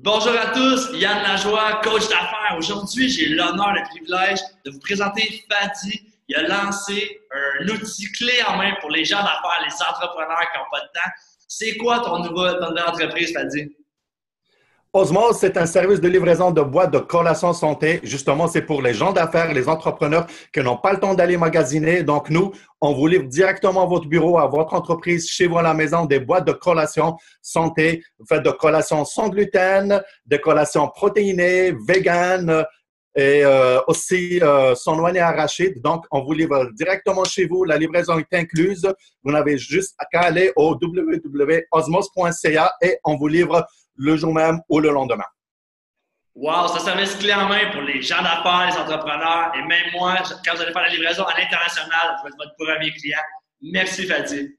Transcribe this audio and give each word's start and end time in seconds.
Bonjour 0.00 0.34
à 0.38 0.48
tous, 0.48 0.90
Yann 0.92 1.22
Lajoie, 1.22 1.80
coach 1.82 2.06
d'affaires. 2.10 2.54
Aujourd'hui, 2.58 3.08
j'ai 3.08 3.30
l'honneur 3.30 3.74
et 3.74 3.80
le 3.80 3.84
privilège 3.88 4.40
de 4.66 4.70
vous 4.70 4.78
présenter 4.78 5.42
Fadi. 5.50 6.02
Il 6.28 6.36
a 6.36 6.42
lancé 6.42 7.22
un 7.32 7.66
outil 7.66 8.12
clé 8.12 8.34
en 8.46 8.58
main 8.58 8.74
pour 8.82 8.90
les 8.90 9.06
gens 9.06 9.20
d'affaires, 9.20 9.64
les 9.64 9.72
entrepreneurs 9.72 10.38
qui 10.52 10.58
n'ont 10.58 10.70
pas 10.70 10.80
de 10.80 10.88
temps. 10.92 11.10
C'est 11.48 11.78
quoi 11.78 12.00
ton 12.00 12.18
nouveau, 12.18 12.52
ton 12.52 12.68
nouvelle 12.68 12.84
entreprise, 12.86 13.32
Fadi? 13.32 13.74
Osmose, 14.96 15.36
c'est 15.36 15.58
un 15.58 15.66
service 15.66 16.00
de 16.00 16.08
livraison 16.08 16.50
de 16.50 16.62
boîtes 16.62 16.90
de 16.90 16.98
collations 16.98 17.52
santé. 17.52 18.00
Justement, 18.02 18.46
c'est 18.48 18.62
pour 18.62 18.80
les 18.80 18.94
gens 18.94 19.12
d'affaires, 19.12 19.52
les 19.52 19.68
entrepreneurs 19.68 20.26
qui 20.54 20.60
n'ont 20.60 20.78
pas 20.78 20.94
le 20.94 20.98
temps 20.98 21.12
d'aller 21.12 21.36
magasiner. 21.36 22.02
Donc, 22.02 22.30
nous, 22.30 22.50
on 22.80 22.94
vous 22.94 23.06
livre 23.06 23.24
directement 23.24 23.82
à 23.82 23.86
votre 23.86 24.06
bureau, 24.06 24.38
à 24.38 24.46
votre 24.46 24.72
entreprise, 24.72 25.28
chez 25.28 25.48
vous 25.48 25.58
à 25.58 25.62
la 25.62 25.74
maison, 25.74 26.06
des 26.06 26.18
boîtes 26.18 26.46
de 26.46 26.52
collations 26.52 27.18
santé. 27.42 28.02
Vous 28.18 28.24
faites 28.24 28.42
de 28.42 28.50
collations 28.50 29.04
sans 29.04 29.28
gluten, 29.28 30.02
des 30.24 30.40
collations 30.40 30.88
protéinées, 30.88 31.72
vegan, 31.86 32.64
et 33.16 33.44
euh, 33.44 33.80
aussi 33.86 34.38
euh, 34.42 34.74
noix 34.86 35.10
arachide. 35.18 35.80
Donc, 35.80 36.04
on 36.10 36.22
vous 36.22 36.34
livre 36.34 36.70
directement 36.74 37.24
chez 37.24 37.46
vous. 37.46 37.64
La 37.64 37.78
livraison 37.78 38.18
est 38.18 38.34
incluse. 38.34 38.86
Vous 39.24 39.32
n'avez 39.32 39.56
juste 39.56 39.96
qu'à 40.12 40.20
aller 40.20 40.52
au 40.54 40.76
www.osmos.ca 40.80 42.74
et 42.82 42.98
on 43.04 43.16
vous 43.16 43.28
livre 43.28 43.66
le 43.96 44.16
jour 44.16 44.34
même 44.34 44.60
ou 44.68 44.80
le 44.80 44.90
lendemain. 44.90 45.24
Wow, 46.34 46.68
ça 46.68 46.92
en 46.92 47.48
main 47.48 47.70
pour 47.72 47.80
les 47.80 48.02
gens 48.02 48.22
d'affaires, 48.22 48.66
les 48.70 48.76
entrepreneurs 48.76 49.52
et 49.56 49.62
même 49.62 49.90
moi, 49.94 50.16
quand 50.44 50.54
vous 50.54 50.60
allez 50.60 50.72
faire 50.72 50.82
la 50.82 50.90
livraison 50.90 51.24
à 51.24 51.32
l'international, 51.40 52.18
vous 52.20 52.28
êtes 52.28 52.34
votre 52.36 52.54
premier 52.58 52.92
client. 52.92 53.16
Merci, 53.62 54.06
Fadi. 54.06 54.55